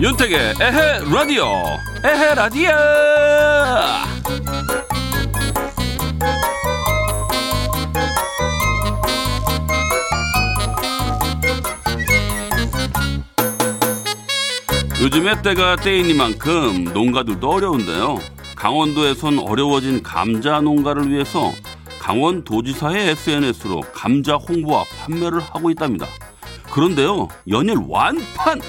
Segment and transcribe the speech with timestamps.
[0.00, 1.46] 윤택의 에헤 라디오.
[2.04, 4.13] 에헤 라디오
[15.04, 18.16] 요즘에 때가 때이니만큼 농가들도 어려운데요.
[18.56, 21.52] 강원도에선 어려워진 감자 농가를 위해서
[22.00, 26.06] 강원도지사의 SNS로 감자 홍보와 판매를 하고 있답니다.
[26.72, 28.62] 그런데요, 연일 완판!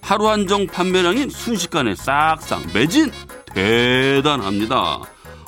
[0.00, 3.10] 하루 한정 판매량이 순식간에 싹싹 매진!
[3.52, 5.00] 대단합니다.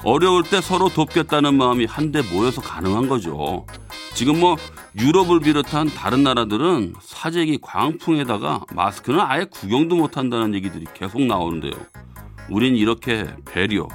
[0.03, 3.67] 어려울 때 서로 돕겠다는 마음이 한데 모여서 가능한 거죠.
[4.15, 4.57] 지금 뭐
[4.97, 11.73] 유럽을 비롯한 다른 나라들은 사재기 광풍에다가 마스크는 아예 구경도 못 한다는 얘기들이 계속 나오는데요.
[12.49, 13.89] 우린 이렇게 배려,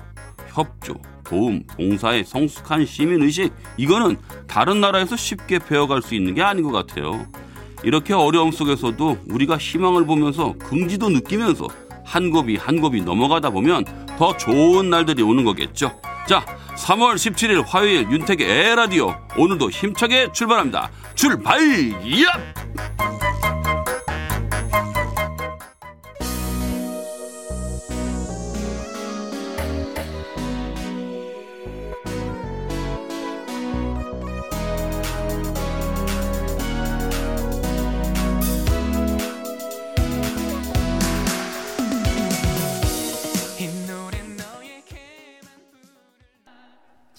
[0.50, 6.72] 협조, 도움, 봉사의 성숙한 시민의식, 이거는 다른 나라에서 쉽게 배워갈 수 있는 게 아닌 것
[6.72, 7.25] 같아요.
[7.84, 11.66] 이렇게 어려움 속에서도 우리가 희망을 보면서 긍지도 느끼면서
[12.03, 13.86] 한 곱이 한 곱이 넘어가다 보면
[14.17, 15.97] 더 좋은 날들이 오는 거겠죠.
[16.28, 16.44] 자,
[16.80, 20.89] 3월 17일 화요일 윤택의 에라디오 오늘도 힘차게 출발합니다.
[21.13, 21.59] 출발!
[22.23, 23.59] 야!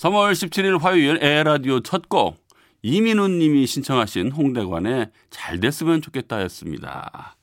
[0.00, 2.38] 3월 17일 화요일 에라디오 첫 곡
[2.82, 7.36] 이민우 님이 신청하신 홍대관의 잘 됐으면 좋겠다였습니다.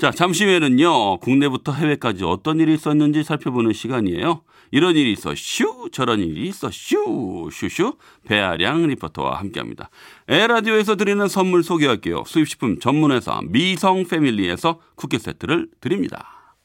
[0.00, 1.18] 자, 잠시 후에는요.
[1.18, 4.42] 국내부터 해외까지 어떤 일이 있었는지 살펴보는 시간이에요.
[4.72, 9.88] 이런 일이 있어 슈 저런 일이 있어 슈 슈슈 배아량 리포터와 함께합니다.
[10.26, 12.24] 에라디오에서 드리는 선물 소개할게요.
[12.26, 16.56] 수입식품 전문회사 미성 패밀리에서 쿠키 세트를 드립니다.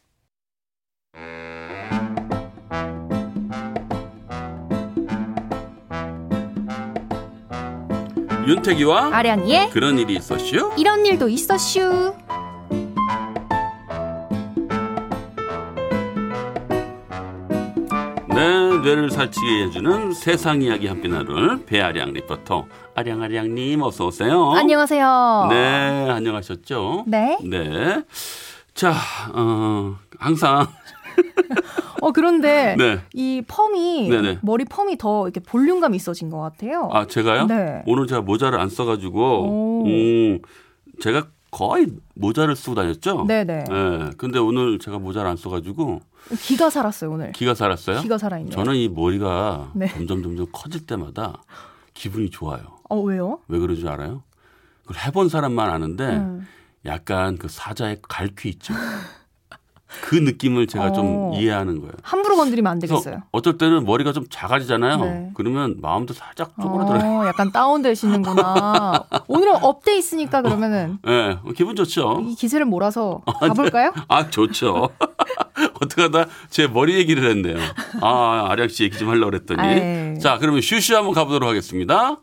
[8.50, 10.72] 윤태기와 아량이의 그런 일이 있었슈?
[10.76, 12.16] 이런 일도 있었슈.
[18.30, 22.66] 네, 뇌를 살찌게 해주는 세상 이야기 함께 나눌 배아량 리포터
[22.96, 24.52] 아량아량님 어서 오세요.
[24.54, 25.48] 안녕하세요.
[25.52, 27.04] 네, 안녕하셨죠?
[27.06, 27.38] 네.
[27.44, 28.02] 네.
[28.74, 28.96] 자,
[29.32, 30.66] 어, 항상
[32.02, 33.00] 어 그런데 네.
[33.14, 34.40] 이 펌이 네네.
[34.42, 36.90] 머리 펌이 더 이렇게 볼륨감 있어진 것 같아요.
[36.94, 37.48] 아 제가요?
[37.48, 37.84] 네.
[37.86, 39.86] 오늘 제가 모자를 안 써가지고 오.
[39.86, 40.40] 음,
[41.02, 43.26] 제가 거의 모자를 쓰고 다녔죠.
[43.28, 43.64] 네네.
[43.70, 44.10] 네.
[44.18, 46.02] 근데 오늘 제가 모자를 안 써가지고
[46.42, 47.32] 기가 살았어요 오늘.
[47.32, 48.02] 기가 살았어요.
[48.02, 48.52] 기가 살아있네요.
[48.54, 49.88] 저는 이 머리가 네.
[49.88, 51.42] 점점 점점 커질 때마다
[51.94, 52.62] 기분이 좋아요.
[52.90, 53.40] 어 왜요?
[53.48, 54.24] 왜 그런 줄 알아요?
[54.86, 56.48] 그걸 해본 사람만 아는데 음.
[56.86, 58.74] 약간 그 사자의 갈퀴 있죠.
[60.02, 61.32] 그 느낌을 제가 좀 어.
[61.36, 61.94] 이해하는 거예요.
[62.04, 63.24] 함부로 건드리면 안 되겠어요.
[63.32, 64.98] 어떨 때는 머리가 좀 작아지잖아요.
[64.98, 65.30] 네.
[65.34, 67.04] 그러면 마음도 살짝 쪼그라들어요.
[67.22, 69.06] 어, 약간 다운되시는구나.
[69.28, 72.22] 오늘은 업돼 있으니까 그러면은 예, 기분 좋죠.
[72.28, 73.94] 이 기세를 몰아서 가볼까요?
[74.08, 74.90] 아, 좋죠.
[75.82, 77.58] 어떻게 하다 제 머리 얘기를 했네요.
[78.02, 79.62] 아, 아량 씨 얘기 좀 하려고 그랬더니.
[79.62, 80.20] 아이.
[80.20, 82.18] 자, 그러면 슈슈 한번 가보도록 하겠습니다.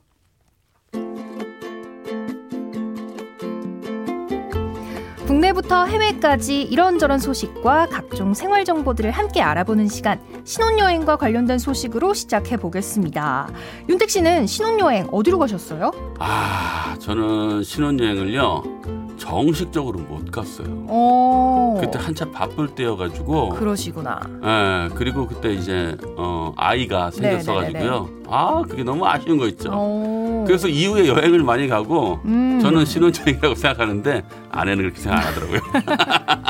[5.37, 13.51] 국내부터 해외까지 이런저런 소식과 각종 생활 정보들을 함께 알아보는 시간 신혼여행과 관련된 소식으로 시작해 보겠습니다.
[13.91, 15.91] 윤택 씨는 신혼여행 어디로 가셨어요?
[16.19, 20.67] 아, 저는 신혼여행을요, 정식적으로 못 갔어요.
[20.89, 21.79] 어.
[21.81, 23.51] 그때 한참 바쁠 때여가지고.
[23.51, 24.21] 그러시구나.
[24.45, 27.83] 예, 그리고 그때 이제, 어, 아이가 생겼어가지고요.
[27.83, 28.23] 네네네네.
[28.29, 29.71] 아, 그게 너무 아쉬운 거 있죠.
[29.73, 30.45] 어.
[30.47, 32.61] 그래서 이후에 여행을 많이 가고, 음.
[32.61, 35.61] 저는 신혼여행이라고 생각하는데, 아내는 그렇게 생각 안 하더라고요.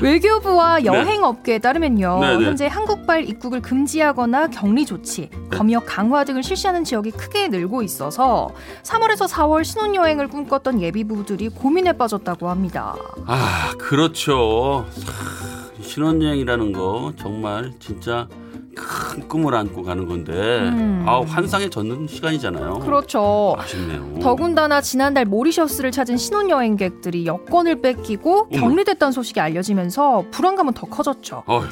[0.00, 2.18] 외교부와 여행업계에 따르면요.
[2.20, 2.44] 네, 네.
[2.44, 5.56] 현재 한국발 입국을 금지하거나 격리 조치, 네.
[5.56, 8.50] 검역 강화 등을 실시하는 지역이 크게 늘고 있어서
[8.82, 12.94] 3월에서 4월 신혼여행을 꿈꿨던 예비부부들이 고민에 빠졌다고 합니다.
[13.26, 14.86] 아, 그렇죠.
[14.90, 18.28] 사, 신혼여행이라는 거 정말 진짜
[18.74, 21.04] 큰 꿈을 안고 가는 건데, 음.
[21.06, 22.78] 아, 환상에 젖는 시간이잖아요.
[22.80, 23.56] 그렇죠.
[23.58, 24.18] 아쉽네요.
[24.20, 28.48] 더군다나 지난달 모리셔스를 찾은 신혼여행객들이 여권을 뺏기고.
[28.50, 31.42] 격리됐다는 소식이 알려지면서 불안감은 더 커졌죠.
[31.46, 31.66] 어휴,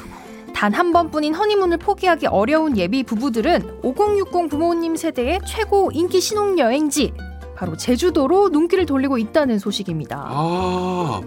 [0.53, 7.13] 단한 번뿐인 허니문을 포기하기 어려운 예비 부부들은 5060 부모님 세대의 최고 인기 신혼여행지
[7.55, 10.25] 바로 제주도로 눈길을 돌리고 있다는 소식입니다.
[10.27, 11.21] 아,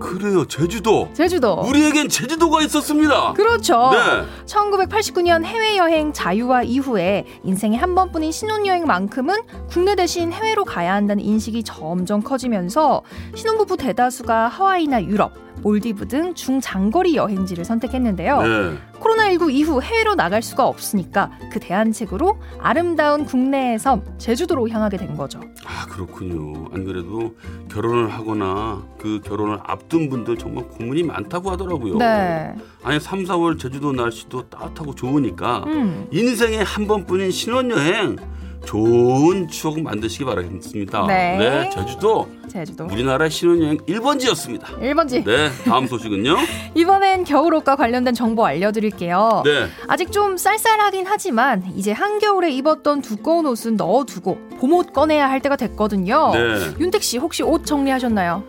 [0.00, 1.08] 그래요, 제주도.
[1.12, 1.60] 제주도.
[1.60, 3.34] 우리에겐 제주도가 있었습니다.
[3.34, 3.90] 그렇죠.
[3.92, 4.44] 네.
[4.46, 9.36] 1989년 해외여행 자유화 이후에 인생에 한 번뿐인 신혼여행만큼은
[9.68, 13.02] 국내 대신 해외로 가야 한다는 인식이 점점 커지면서
[13.36, 15.32] 신혼부부 대다수가 하와이나 유럽,
[15.62, 18.42] 몰디브 등 중장거리 여행지를 선택했는데요.
[18.42, 18.78] 네.
[19.00, 25.40] 코로나19 이후 해외로 나갈 수가 없으니까 그 대안책으로 아름다운 국내의 섬 제주도로 향하게 된 거죠.
[25.64, 26.68] 아, 그렇군요.
[26.74, 27.34] 안 그래도
[27.70, 31.96] 결혼을 하거나 그 결혼을 앞둔 분들 정말 고민이 많다고 하더라고요.
[31.96, 32.54] 네.
[32.82, 36.06] 아니, 3, 4월 제주도 날씨도 따뜻하고 좋으니까 음.
[36.10, 38.16] 인생에 한 번뿐인 신혼여행
[38.64, 41.06] 좋은 추억 만드시기 바라겠습니다.
[41.06, 41.70] 네.
[41.72, 42.84] 제주도 제주도.
[42.84, 44.64] 우리나라의 신혼여행 1번지였습니다.
[44.80, 45.24] 1번지.
[45.24, 46.36] 네, 다음 소식은요.
[46.74, 49.42] 이번엔 겨울옷과 관련된 정보 알려드릴게요.
[49.44, 49.66] 네.
[49.88, 56.32] 아직 좀 쌀쌀하긴 하지만 이제 한겨울에 입었던 두꺼운 옷은 넣어두고 봄옷 꺼내야 할 때가 됐거든요.
[56.32, 56.54] 네.
[56.78, 58.44] 윤택 씨 혹시 옷 정리하셨나요?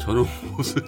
[0.00, 0.24] 저는
[0.58, 0.82] 옷을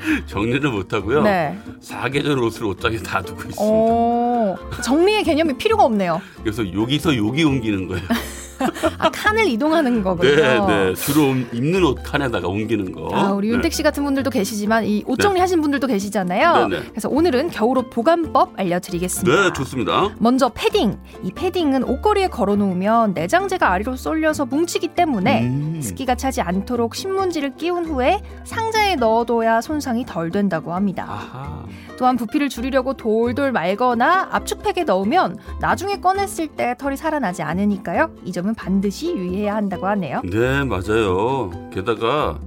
[0.26, 1.22] 정리를 못 하고요.
[1.22, 1.58] 네.
[1.80, 3.58] 사계절 옷을 옷장에 다 두고 있습니다.
[3.60, 6.20] 어, 정리의 개념이 필요가 없네요.
[6.42, 8.02] 그래서 여기서 여기 옮기는 거예요.
[8.98, 10.34] 아, 칸을 이동하는 거군요.
[10.36, 10.94] 네, 네.
[10.94, 13.08] 주로 옮- 입는 옷 칸에다가 옮기는 거.
[13.12, 16.68] 아, 우리 윤택 씨 같은 분들도 계시지만 이 옷 정리 하신 분들도 계시잖아요.
[16.68, 16.86] 네, 네.
[16.90, 19.42] 그래서 오늘은 겨울옷 보관법 알려드리겠습니다.
[19.44, 20.10] 네, 좋습니다.
[20.18, 20.96] 먼저 패딩.
[21.22, 25.80] 이 패딩은 옷걸이에 걸어놓으면 내장재가 아래로 쏠려서 뭉치기 때문에 음.
[25.82, 31.06] 습기가 차지 않도록 신문지를 끼운 후에 상자에 넣어둬야 손상이 덜 된다고 합니다.
[31.08, 31.64] 아하.
[31.98, 38.10] 또한 부피를 줄이려고 돌돌 말거나 압축팩에 넣으면 나중에 꺼냈을 때 털이 살아나지 않으니까요.
[38.24, 40.20] 이 점은 반 드시 유의해야 한다고 하네요.
[40.24, 41.50] 네, 맞아요.
[41.72, 42.38] 게다가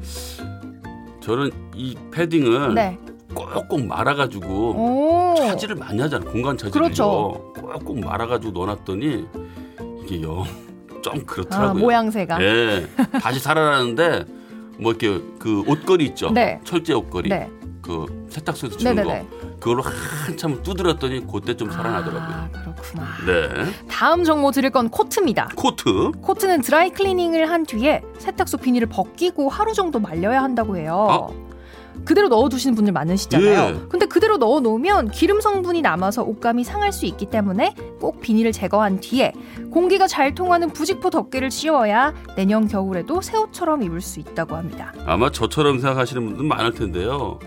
[1.19, 2.97] 저는 이 패딩을 네.
[3.33, 5.35] 꼭꼭 말아가지고 오.
[5.35, 6.29] 차지를 많이 하잖아요.
[6.31, 6.81] 공간 차지를.
[6.83, 7.53] 그렇죠.
[7.59, 9.25] 꼭꼭 말아가지고 넣어놨더니
[10.03, 10.43] 이게 영
[11.01, 11.81] 좀 아, 그렇더라고요.
[11.83, 12.41] 모양새가.
[12.43, 12.87] 예.
[13.19, 14.25] 다시 살아나는데
[14.77, 16.29] 뭐 이렇게 그 옷걸이 있죠.
[16.31, 16.59] 네.
[16.63, 17.27] 철제 옷걸이.
[17.29, 17.49] 네.
[17.81, 19.27] 그 세탁소에서 주는 네네네.
[19.29, 19.42] 거.
[19.63, 22.35] 그걸로 한참 두드렸더니 그때 좀 살아나더라고요.
[22.35, 23.05] 아, 그렇구나.
[23.25, 23.71] 네.
[23.87, 25.51] 다음 정보 드릴 건 코트입니다.
[25.55, 26.11] 코트.
[26.21, 31.33] 코트는 드라이 클리닝을 한 뒤에 세탁소 비닐을 벗기고 하루 정도 말려야 한다고 해요.
[32.03, 33.59] 그대로 넣어두시는 분들 많으시잖아요.
[33.59, 33.69] 아.
[33.69, 33.79] 예.
[33.87, 39.31] 근데 그대로 넣어놓으면 기름 성분이 남아서 옷감이 상할 수 있기 때문에 꼭 비닐을 제거한 뒤에
[39.71, 44.93] 공기가 잘 통하는 부직포 덮개를 씌워야 내년 겨울에도 새 옷처럼 입을 수 있다고 합니다.
[45.05, 47.39] 아마 저처럼 생각하시는 분들 많을 텐데요.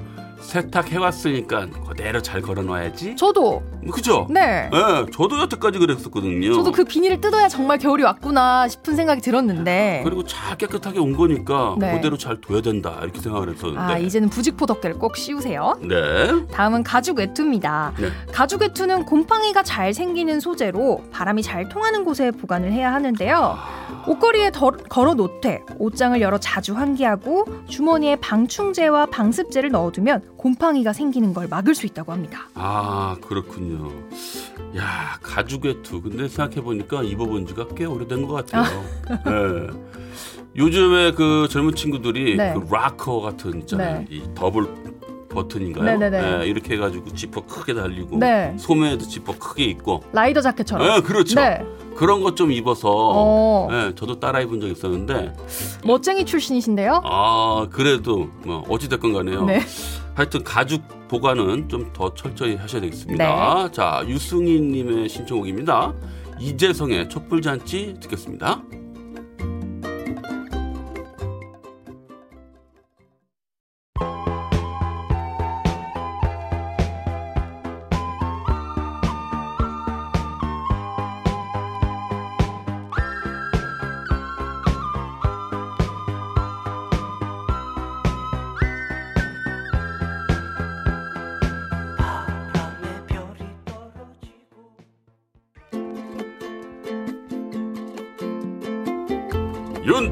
[0.46, 3.16] 세탁해왔으니까 그대로 잘 걸어놔야지.
[3.16, 3.62] 저도
[3.92, 4.26] 그죠?
[4.30, 4.70] 네.
[4.72, 6.54] 예, 저도 여태까지 그랬었거든요.
[6.54, 11.76] 저도 그 비닐을 뜯어야 정말 겨울이 왔구나 싶은 생각이 들었는데 그리고 잘 깨끗하게 온 거니까
[11.78, 11.94] 네.
[11.94, 13.80] 그대로 잘 둬야 된다 이렇게 생각을 했었는데.
[13.80, 15.78] 아 이제는 부직포 덮개를 꼭 씌우세요.
[15.82, 16.46] 네.
[16.52, 17.92] 다음은 가죽 외투입니다.
[17.98, 18.08] 네.
[18.32, 23.58] 가죽 외투는 곰팡이가 잘 생기는 소재로 바람이 잘 통하는 곳에 보관을 해야 하는데요.
[24.06, 31.48] 옷걸이에 덜- 걸어 놓되 옷장을 열어 자주 환기하고 주머니에 방충제와 방습제를 넣어두면 곰팡이가 생기는 걸
[31.48, 32.48] 막을 수 있다고 합니다.
[32.54, 33.90] 아 그렇군요.
[34.76, 36.00] 야 가죽 외투.
[36.02, 38.82] 근데 생각해 보니까 입어본 지가 꽤 오래된 것 같아요.
[39.24, 39.66] 네.
[40.56, 42.54] 요즘에 그 젊은 친구들이 네.
[42.54, 43.98] 그 락커 같은 있잖아요.
[44.00, 44.06] 네.
[44.10, 44.66] 이 더블
[45.36, 45.84] 버튼인가요?
[45.84, 46.38] 네네네.
[46.38, 48.54] 네, 이렇게 해가지고 지퍼 크게 달리고 네.
[48.58, 50.02] 소매에도 지퍼 크게 있고.
[50.12, 50.86] 라이더 자켓처럼.
[50.88, 51.38] 네, 그렇죠.
[51.40, 51.62] 네.
[51.94, 55.32] 그런 것 좀 입어서 어, 네, 저도 따라 입은 적 있었는데
[55.84, 57.00] 멋쟁이 출신이신데요?
[57.04, 59.44] 아 그래도 뭐 어찌됐건 간에요.
[59.44, 59.60] 네.
[60.14, 63.64] 하여튼 가죽 보관은 좀 더 철저히 하셔야 되겠습니다.
[63.64, 63.72] 네.
[63.72, 65.94] 자 유승희님의 신청곡입니다.
[66.40, 68.60] 이재성의 촛불잔치 듣겠습니다.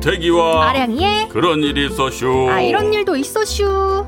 [0.04, 2.48] 태기와 아량이의 그런 일이 있었슈.
[2.50, 4.04] 아 이런 일도 있었슈.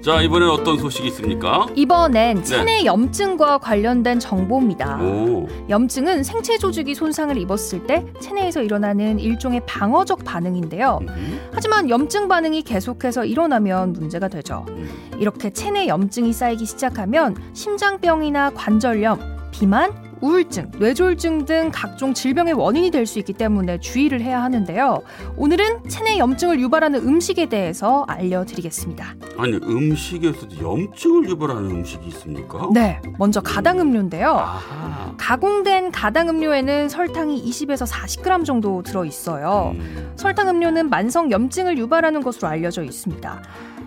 [0.00, 1.66] 자 이번엔 어떤 소식이 있습니까?
[1.74, 4.98] 이번엔 체내 염증과 관련된 정보입니다.
[4.98, 5.04] 네.
[5.04, 11.00] 오, 염증은 생체 조직이 손상을 입었을 때 체내에서 일어나는 일종의 방어적 반응인데요.
[11.02, 14.66] 음, 하지만 염증 반응이 계속해서 일어나면 문제가 되죠.
[14.68, 14.88] 음.
[15.18, 19.18] 이렇게 체내 염증이 쌓이기 시작하면 심장병이나 관절염,
[19.50, 25.02] 비만, 우울증, 뇌졸중 등 각종 질병의 원인이 될 수 있기 때문에 주의를 해야 하는데요.
[25.36, 29.14] 오늘은 체내 염증을 유발하는 음식에 대해서 알려드리겠습니다.
[29.36, 32.68] 아니 음식에서도 염증을 유발하는 음식이 있습니까?
[32.72, 34.30] 네, 먼저 가당 음료인데요.
[34.30, 35.14] 아하.
[35.18, 39.72] 가공된 가당 음료에는 설탕이 20에서 40g 정도 들어 있어요.
[39.74, 40.12] 음.
[40.16, 43.42] 설탕 음료는 만성 염증을 유발하는 것으로 알려져 있습니다.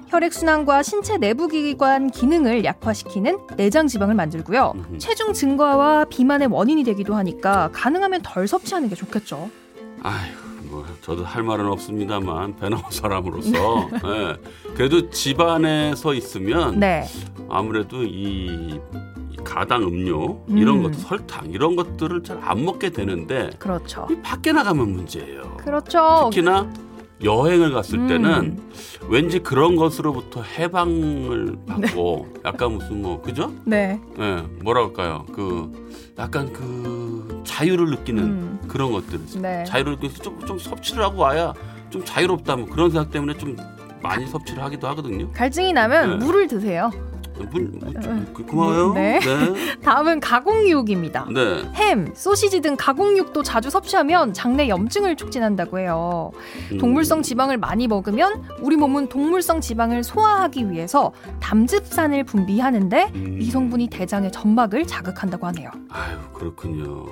[0.10, 4.74] 혈액순환과 신체 내부 기관 기능을 약화시키는 내장 지방을 만들고요.
[4.76, 4.98] 음흠.
[5.00, 9.50] 체중 증가와 비만의 원인이 되기도 하니까 가능하면 덜 섭취하는 게 좋겠죠.
[10.04, 10.32] 아휴,
[10.70, 14.38] 뭐 저도 할 말은 없습니다만 배 나온 사람으로서 예,
[14.76, 17.04] 그래도 집안에서 있으면 네.
[17.50, 18.80] 아무래도 이,
[19.32, 20.84] 이 가당 음료 이런 음.
[20.84, 24.08] 것 설탕 이런 것들을 잘 안 먹게 되는데 그렇죠.
[24.10, 25.58] 이 밖에 나가면 문제예요.
[25.58, 26.30] 그렇죠.
[26.32, 26.72] 특히나
[27.24, 28.08] 여행을 갔을 음.
[28.08, 28.60] 때는
[29.10, 33.52] 왠지 그런 것으로부터 해방을 받고 약간 무슨 뭐 그죠?
[33.66, 34.00] 네.
[34.20, 35.26] 예, 뭐라 할까요?
[35.34, 35.72] 그
[36.20, 38.60] 약간 그 자유를 느끼는 음.
[38.68, 39.20] 그런 것들.
[39.42, 39.64] 네.
[39.66, 41.54] 자유를 느껴서 좀, 좀 섭취를 하고 와야
[41.90, 43.56] 좀 자유롭다 뭐 그런 생각 때문에 좀
[44.02, 45.32] 많이 섭취를 하기도 하거든요.
[45.32, 46.26] 갈증이 나면 네.
[46.26, 46.92] 물을 드세요.
[47.46, 48.94] 물, 물 좀, 그- 고마워요.
[48.94, 49.20] 네.
[49.20, 49.78] 네.
[49.84, 51.28] 다음은 가공육입니다.
[51.34, 51.64] 네.
[51.76, 56.32] 햄, 소시지 등 가공육도 자주 섭취하면 장내 염증을 촉진한다고 해요.
[56.72, 56.78] 음.
[56.78, 63.38] 동물성 지방을 많이 먹으면 우리 몸은 동물성 지방을 소화하기 위해서 담즙산을 분비하는데 음.
[63.42, 65.70] 이 성분이 대장의 점막을 자극한다고 하네요.
[65.90, 67.06] 아유 그렇군요.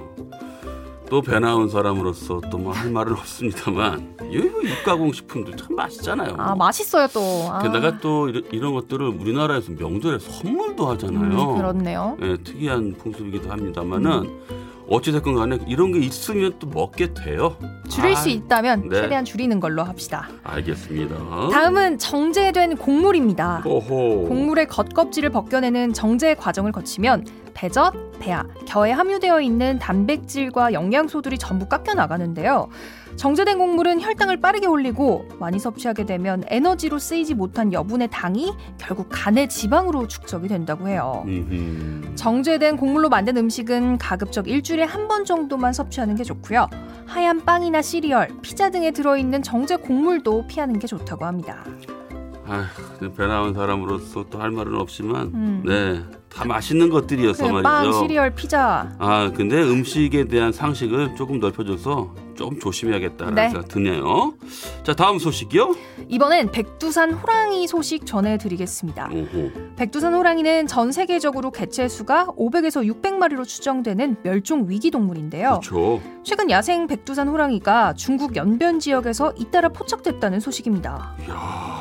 [1.10, 6.36] 또 배 나온 사람으로서 또 뭐 할 말은 없습니다만 이 육가공 식품들 참 맛있잖아요.
[6.38, 7.20] 아 맛있어요 또.
[7.52, 11.52] 아, 게다가 또 이런, 이런 것들을 우리나라에서 명절에 선물도 하잖아요.
[11.52, 12.18] 음, 그렇네요.
[12.22, 17.58] 예, 특이한 풍습이기도 합니다만은 어찌됐건 간에 이런 게 있으면 또 먹게 돼요.
[17.90, 19.02] 줄일 아, 수 있다면 네.
[19.02, 20.30] 최대한 줄이는 걸로 합시다.
[20.44, 21.16] 알겠습니다.
[21.52, 23.64] 다음은 정제된 곡물입니다.
[23.66, 24.28] 오호.
[24.28, 31.94] 곡물의 겉껍질을 벗겨내는 정제 과정을 거치면 배젖, 배아, 겨에 함유되어 있는 단백질과 영양소들이 전부 깎여
[31.94, 32.68] 나가는데요.
[33.16, 39.48] 정제된 곡물은 혈당을 빠르게 올리고 많이 섭취하게 되면 에너지로 쓰이지 못한 여분의 당이 결국 간의
[39.48, 41.24] 지방으로 축적이 된다고 해요.
[41.26, 42.16] 음흠.
[42.16, 46.68] 정제된 곡물로 만든 음식은 가급적 일주일에 한 번 정도만 섭취하는 게 좋고요.
[47.06, 51.64] 하얀 빵이나 시리얼, 피자 등에 들어있는 정제 곡물도 피하는 게 좋다고 합니다.
[52.48, 55.64] 아휴, 배 나온 사람으로서 또 할 말은 없지만 음.
[55.64, 57.64] 네, 다 맛있는 것들이어서 그 말이죠.
[57.64, 63.50] 빵, 시리얼, 피자 아, 근데 음식에 대한 상식을 조금 넓혀줘서 좀 조심해야겠다라는 네.
[63.50, 64.34] 생각 드네요.
[64.84, 65.76] 자, 다음 소식이요.
[66.10, 69.10] 이번엔 백두산 호랑이 소식 전해드리겠습니다.
[69.12, 69.52] 오호.
[69.76, 75.60] 백두산 호랑이는 전 세계적으로 개체 수가 500에서 600마리로 추정되는 멸종 위기 동물인데요.
[75.62, 76.02] 그렇죠.
[76.24, 81.16] 최근 야생 백두산 호랑이가 중국 연변 지역에서 잇따라 포착됐다는 소식입니다.
[81.28, 81.75] 이야,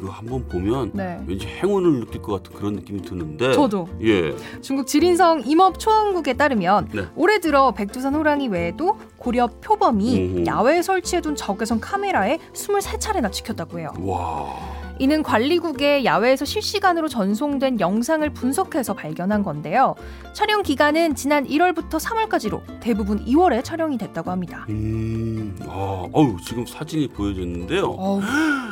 [0.00, 1.22] 이거 한번 보면 네.
[1.26, 3.52] 왠지 행운을 느낄 것 같은 그런 느낌이 드는데.
[3.52, 4.34] 저도 예.
[4.62, 7.06] 중국 지린성 임업 초원국에 따르면 네.
[7.16, 10.46] 올해 들어 백두산 호랑이 외에도 고려 표범이 음.
[10.46, 13.92] 야외에 설치해둔 적외선 카메라에 23차례나 찍혔다고 해요.
[14.00, 14.79] 와.
[15.00, 19.94] 이는 관리국의 야외에서 실시간으로 전송된 영상을 분석해서 발견한 건데요.
[20.34, 24.66] 촬영 기간은 지난 1월부터 3월까지로 대부분 2월에 촬영이 됐다고 합니다.
[24.68, 25.56] 음.
[25.66, 27.86] 아, 어우, 지금 사진이 보여졌는데요.
[27.86, 28.20] 어우,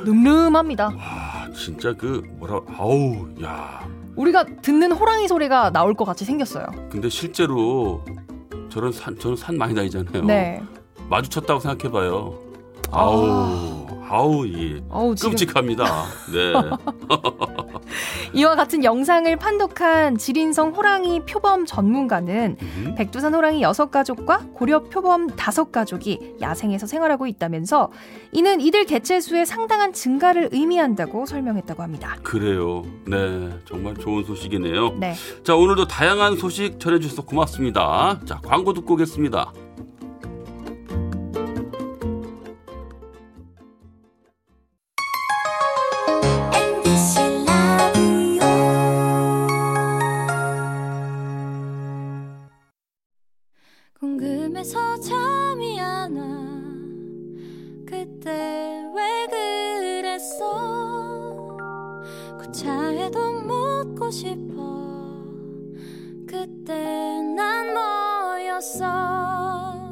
[0.05, 0.89] 늠름합니다.
[0.89, 3.89] 와, 진짜 그 뭐라 아우, 야.
[4.15, 6.67] 우리가 듣는 호랑이 소리가 나올 것 같이 생겼어요.
[6.91, 8.05] 근데 실제로
[8.69, 10.25] 저런 산 저는 산 많이 다니잖아요.
[10.25, 10.63] 네.
[11.09, 12.39] 마주쳤다고 생각해 봐요.
[12.91, 13.25] 아우.
[13.25, 15.85] 아 우, 이 어우, 끔찍합니다.
[16.33, 16.53] 네.
[18.35, 22.95] 이와 같은 영상을 판독한 지린성 호랑이 표범 전문가는 음.
[22.97, 27.91] 백두산 호랑이 6가족과 고려 표범 5가족이 야생에서 생활하고 있다면서
[28.33, 32.17] 이는 이들 개체 수의 상당한 증가를 의미한다고 설명했다고 합니다.
[32.23, 32.83] 그래요.
[33.07, 33.50] 네.
[33.65, 34.97] 정말 좋은 소식이네요.
[34.99, 35.15] 네.
[35.45, 38.21] 자, 오늘도 다양한 소식 전해 주셔서 고맙습니다.
[38.25, 39.53] 자, 광고 듣고 오겠습니다.
[68.77, 69.89] 나나나나나나나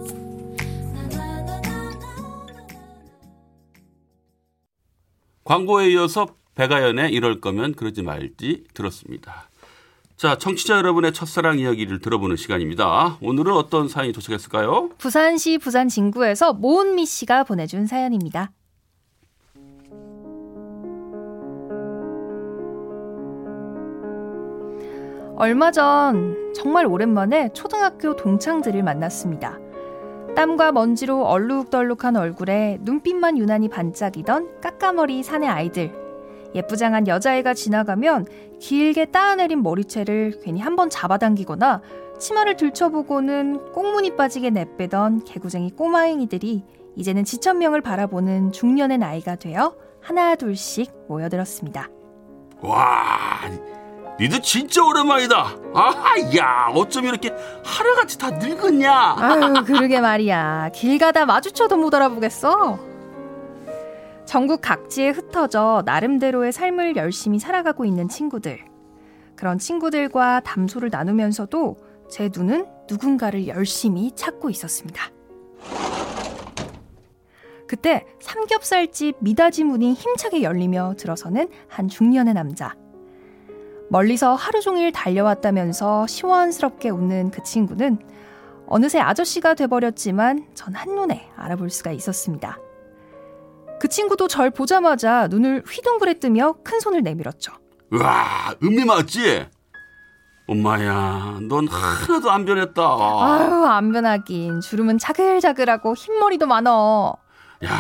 [5.45, 9.49] 광고에 이어서 배가연의 이럴 거면 그러지 말지 들었습니다.
[10.16, 13.18] 자, 청취자 여러분의 첫사랑 이야기를 들어보는 시간입니다.
[13.21, 14.90] 오늘은 어떤 사연이 도착했을까요?
[14.99, 18.50] 부산시 부산 진구에서 모은미 씨가 보내준 사연입니다.
[25.38, 29.59] 얼마 전 정말 오랜만에 초등학교 동창들을 만났습니다.
[30.35, 35.93] 땀과 먼지로 얼룩덜룩한 얼굴에 눈빛만 유난히 반짝이던 까까머리 사내 아이들.
[36.55, 38.26] 예쁘장한 여자애가 지나가면
[38.61, 41.83] 길게 따내린 머리채를 괜히 한번 잡아당기거나
[42.19, 46.64] 치마를 들춰보고는 꽁무니 빠지게 내빼던 개구쟁이 꼬마행이들이
[46.95, 51.90] 이제는 지천명을 바라보는 중년의 나이가 되어 하나 둘씩 모여들었습니다.
[52.62, 52.87] 와,
[54.18, 55.56] 니들 진짜 오랜만이다.
[55.75, 55.94] 아,
[56.37, 59.16] 야, 어쩜 이렇게 하루같이 다 늙었냐?
[59.18, 60.70] 아유, 그러게 말이야.
[60.75, 62.78] 길 가다 마주쳐도 못 알아보겠어.
[64.25, 68.64] 전국 각지에 흩어져 나름대로의 삶을 열심히 살아가고 있는 친구들.
[69.37, 71.76] 그런 친구들과 담소를 나누면서도
[72.11, 75.11] 제 눈은 누군가를 열심히 찾고 있었습니다.
[77.68, 82.75] 그때 삼겹살집 미닫이 문이 힘차게 열리며 들어서는 한 중년의 남자.
[83.88, 87.99] 멀리서 하루 종일 달려왔다면서 시원스럽게 웃는 그 친구는
[88.66, 92.59] 어느새 아저씨가 돼버렸지만 전 한눈에 알아볼 수가 있었습니다.
[93.78, 97.52] 그 친구도 절 보자마자 눈을 휘둥그레 뜨며 큰 손을 내밀었죠.
[97.93, 99.47] 와, 은미 맞지?
[100.49, 102.83] 엄마야, 넌 하나도 안 변했다.
[102.83, 104.61] 아유, 안 변하긴.
[104.61, 107.16] 주름은 자글자글하고 흰머리도 많어.
[107.64, 107.71] 야,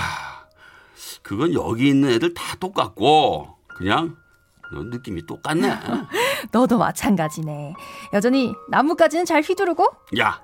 [1.22, 4.25] 그건 여기 있는 애들 다 똑같고, 그냥 너
[4.72, 5.78] 느낌이 똑같네.
[6.52, 7.74] 너도 마찬가지네.
[8.12, 9.86] 여전히 나뭇가지는 잘 휘두르고?
[10.18, 10.40] 야,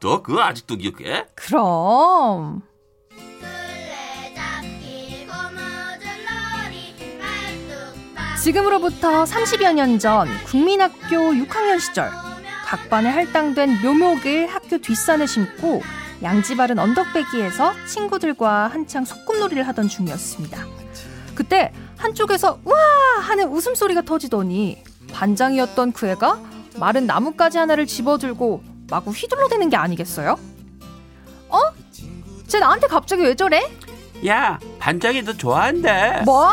[0.00, 1.26] 너 그거 아직도 기억해?
[1.34, 2.62] 그럼.
[8.42, 12.10] 지금으로부터 30여 년 전 국민학교 6학년 시절
[12.66, 15.82] 각반에 할당된 묘목을 학교 뒷산에 심고
[16.22, 20.58] 양지 바른 언덕배기에서 친구들과 한창 소꿉놀이를 하던 중이었습니다.
[21.34, 21.72] 그때
[22.06, 22.76] 한쪽에서 우와
[23.20, 24.82] 하는 웃음소리가 터지더니
[25.12, 26.40] 반장이었던 그 애가
[26.76, 30.38] 마른 나뭇가지 하나를 집어들고 마구 휘둘러대는 게 아니겠어요?
[31.48, 31.58] 어?
[32.46, 33.68] 쟤 나한테 갑자기 왜 저래?
[34.26, 36.22] 야, 반장이 너 좋아한대.
[36.24, 36.52] 뭐?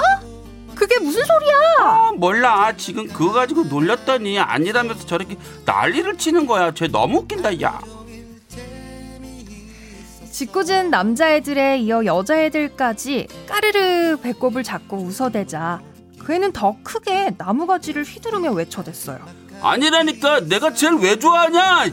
[0.73, 1.53] 그게 무슨 소리야?
[1.81, 2.75] 아, 몰라.
[2.75, 6.73] 지금 그거 가지고 놀렸더니 아니라면서 저렇게 난리를 치는 거야.
[6.73, 7.79] 쟤 너무 웃긴다, 야.
[10.33, 15.79] 짓궂은 남자애들에 이어 여자애들까지 까르르 배꼽을 잡고 웃어대자
[16.19, 19.19] 그 애는 더 크게 나무가지를 휘두르며 외쳐댔어요.
[19.61, 21.85] 아니라니까 내가 쟤를 왜 좋아하냐?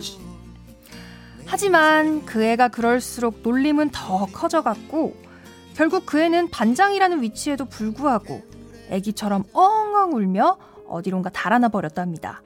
[1.45, 5.15] 하지만 그 애가 그럴수록 놀림은 더 커져갔고
[5.75, 8.41] 결국 그 애는 반장이라는 위치에도 불구하고
[8.89, 10.57] 애기처럼 엉엉 울며
[10.89, 12.43] 어디론가 달아나 버렸답니다.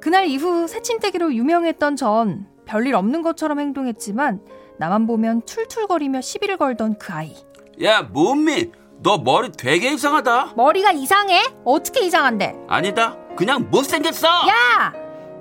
[0.00, 4.40] 그날 이후 새침대기로 유명했던 전 별일 없는 것처럼 행동했지만
[4.78, 7.34] 나만 보면 툴툴거리며 시비를 걸던 그 아이.
[7.82, 8.70] 야, 몸미,
[9.02, 10.52] 너 머리 되게 이상하다.
[10.54, 11.42] 머리가 이상해?
[11.64, 12.66] 어떻게 이상한데?
[12.68, 13.16] 아니다.
[13.36, 14.28] 그냥 못생겼어.
[14.28, 14.92] 야!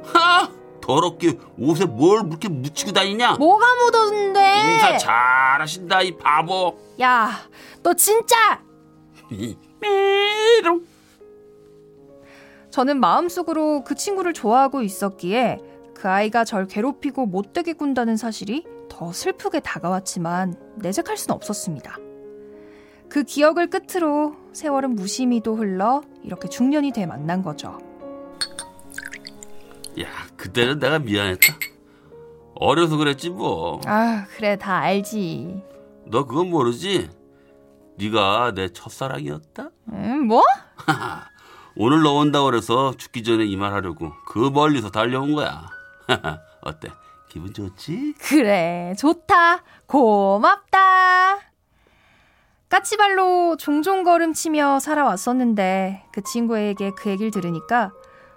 [0.06, 0.50] 하!
[0.82, 3.34] 더럽게 옷에 뭘 그렇게 묻히고 다니냐?
[3.36, 4.74] 뭐가 묻었는데?
[4.74, 6.78] 인사 잘하신다, 이 바보.
[7.02, 7.30] 야,
[7.84, 8.62] 너 진짜!
[12.72, 15.60] 저는 마음속으로 그 친구를 좋아하고 있었기에
[15.98, 21.98] 그 아이가 절 괴롭히고 못되게 군다는 사실이 더 슬프게 다가왔지만 내색할 수는 없었습니다.
[23.10, 27.80] 그 기억을 끝으로 세월은 무심히도 흘러 이렇게 중년이 돼 만난 거죠.
[30.00, 30.06] 야,
[30.36, 31.48] 그때는 내가 미안했다.
[32.60, 33.82] 어려서 그랬지 뭐.
[33.88, 35.64] 아, 그래 다 알지.
[36.06, 37.10] 너 그건 모르지?
[37.98, 39.72] 네가 내 첫사랑이었다?
[39.94, 40.44] 음, 뭐?
[41.76, 45.76] 오늘 너 온다 그래서 죽기 전에 이 말 하려고 그 멀리서 달려온 거야.
[46.62, 46.90] 어때?
[47.30, 48.16] 기분 좋지?
[48.20, 49.64] 그래, 좋다.
[49.86, 51.40] 고맙다.
[52.70, 57.92] 까치발로 종종 걸음치며 살아왔었는데 그 친구에게 그 얘기를 들으니까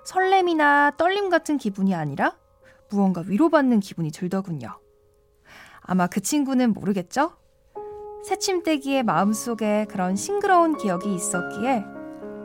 [0.05, 2.37] 설렘이나 떨림 같은 기분이 아니라
[2.91, 4.79] 무언가 위로받는 기분이 들더군요.
[5.81, 7.33] 아마 그 친구는 모르겠죠?
[8.25, 11.85] 새침대기의 마음속에 그런 싱그러운 기억이 있었기에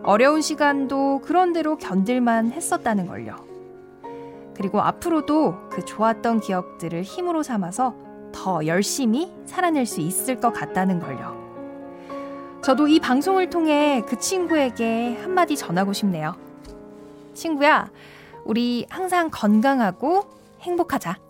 [0.03, 3.44] 어려운 시간도 그런대로 견딜만 했었다는 걸요.
[4.55, 7.93] 그리고 앞으로도 그 좋았던 기억들을 힘으로 삼아서
[8.31, 11.35] 더 열심히 살아낼 수 있을 것 같다는 걸요.
[12.63, 16.35] 저도 이 방송을 통해 그 친구에게 한마디 전하고 싶네요.
[17.33, 17.91] 친구야,
[18.43, 20.23] 우리 항상 건강하고
[20.61, 21.24] 행복하자.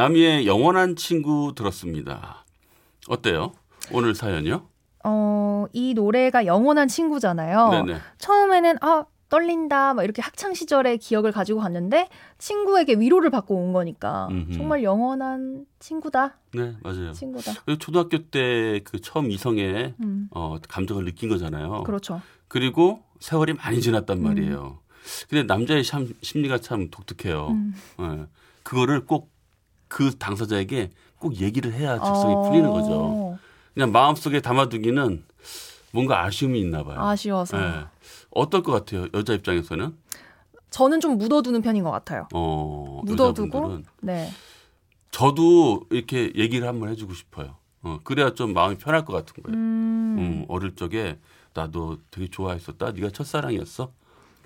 [0.00, 2.44] 남이의 영원한 친구 들었습니다.
[3.08, 3.52] 어때요?
[3.92, 4.68] 오늘 사연이요?
[5.04, 7.70] 어, 이 노래가 영원한 친구잖아요.
[7.70, 7.98] 네네.
[8.18, 14.28] 처음에는 아 떨린다 막 이렇게 학창 시절의 기억을 가지고 갔는데 친구에게 위로를 받고 온 거니까
[14.30, 14.52] 음흠.
[14.52, 17.12] 정말 영원한 친구다 네, 맞아요.
[17.12, 17.54] 친구다.
[17.64, 21.84] 그리고 초등학교 때 그 처음 이성의 음, 어, 감정을 느낀 거잖아요.
[21.84, 22.20] 그렇죠.
[22.48, 24.78] 그리고 세월이 많이 지났단 말이에요.
[25.30, 27.48] 근데 남자의 참, 심리가 참 독특해요.
[27.48, 27.74] 음.
[28.00, 28.26] 예.
[28.62, 29.30] 그거를 꼭
[29.88, 32.88] 그 당사자에게 꼭 얘기를 해야 직성이 풀리는 거죠.
[32.92, 33.38] 어,
[33.74, 35.24] 그냥 마음속에 담아두기는
[35.92, 37.00] 뭔가 아쉬움이 있나 봐요.
[37.00, 37.84] 아쉬워서 예.
[38.30, 39.06] 어떨 것 같아요?
[39.14, 39.96] 여자 입장에서는?
[40.70, 42.28] 저는 좀 묻어두는 편인 것 같아요.
[42.34, 44.30] 어, 묻어두고 여자분들은 네.
[45.10, 47.56] 저도 이렇게 얘기를 한번 해주고 싶어요.
[47.82, 49.56] 어, 그래야 좀 마음이 편할 것 같은 거예요.
[49.56, 51.18] 음, 음, 어릴 적에
[51.54, 52.90] 나도 되게 좋아했었다.
[52.92, 53.90] 네가 첫사랑이었어.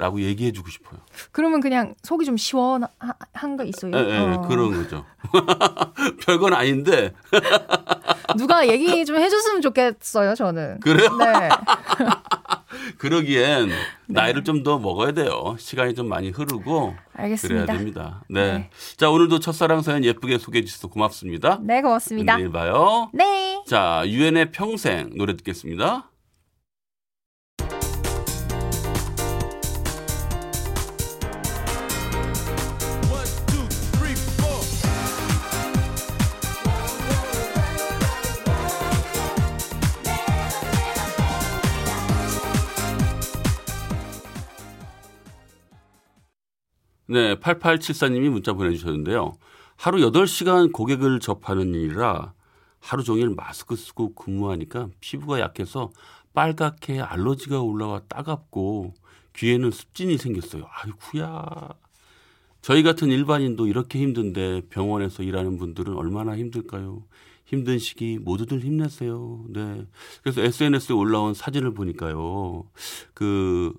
[0.00, 0.98] 라고 얘기해 주고 싶어요.
[1.30, 2.88] 그러면 그냥 속이 좀 시원한
[3.58, 3.92] 거 있어요.
[3.94, 4.40] 예, 예, 어.
[4.48, 5.04] 그런 거죠.
[6.24, 7.12] 별건 아닌데
[8.38, 10.34] 누가 얘기 좀 해줬으면 좋겠어요.
[10.34, 10.80] 저는.
[10.80, 11.08] 그래요?
[11.18, 11.48] 네.
[12.98, 13.70] 그러기엔
[14.06, 15.56] 나이를 좀 더 먹어야 돼요.
[15.58, 17.64] 시간이 좀 많이 흐르고 알겠습니다.
[17.64, 18.22] 그래야 됩니다.
[18.28, 18.52] 네.
[18.52, 18.70] 네.
[18.98, 21.58] 자 오늘도 첫사랑 사연 예쁘게 소개해 주셔서 고맙습니다.
[21.62, 22.36] 네, 고맙습니다.
[22.36, 23.10] 내일 봐요.
[23.14, 23.62] 네.
[23.66, 26.09] 자 유엔의 평생 노래 듣겠습니다.
[47.10, 49.32] 네, 8874님이 문자 보내주셨는데요.
[49.76, 52.34] 하루 8시간 고객을 접하는 일이라
[52.78, 55.90] 하루 종일 마스크 쓰고 근무하니까 피부가 약해서
[56.34, 58.94] 빨갛게 알러지가 올라와 따갑고
[59.34, 60.68] 귀에는 습진이 생겼어요.
[60.70, 61.70] 아이쿠야.
[62.62, 67.02] 저희 같은 일반인도 이렇게 힘든데 병원에서 일하는 분들은 얼마나 힘들까요?
[67.44, 69.46] 힘든 시기 모두들 힘내세요.
[69.48, 69.84] 네.
[70.22, 72.70] 그래서 SNS에 올라온 사진을 보니까요.
[73.14, 73.74] 그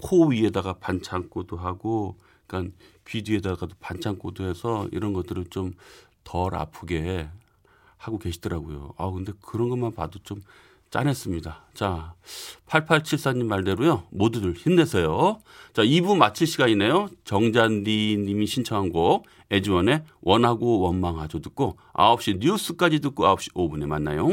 [0.00, 2.16] 코 위에다가 반창고도 하고
[2.50, 5.74] 그러니까 귀 뒤에다가도 반창 고도 해서 이런 것들을 좀
[6.24, 7.28] 덜 아프게
[7.96, 8.94] 하고 계시더라고요.
[8.96, 10.42] 아 근데 그런 것만 봐도 좀
[10.90, 11.66] 짠했습니다.
[11.74, 12.14] 자,
[12.66, 14.04] 8874님 말대로요.
[14.10, 15.40] 모두들 힘내세요.
[15.72, 17.08] 자, 2부 마칠 시간이네요.
[17.24, 24.28] 정잔디 님이 신청한 곡 애주원의 원하고 원망하죠 듣고 9시 뉴스까지 듣고 9시 5분에 만나요.